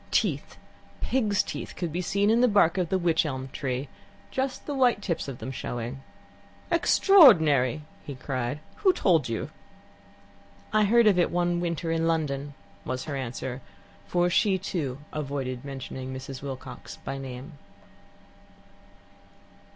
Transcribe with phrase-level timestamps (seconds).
[0.09, 0.57] Teeth,
[0.99, 3.87] pigs' teeth, could be seen in the bark of the wych elm tree
[4.31, 6.01] just the white tips of them showing.
[6.71, 8.61] "Extraordinary!" he cried.
[8.77, 9.51] "Who told you?"
[10.73, 13.61] "I heard of it one winter in London," was her answer,
[14.07, 16.41] for she, too, avoided mentioning Mrs.
[16.41, 17.59] Wilcox by name.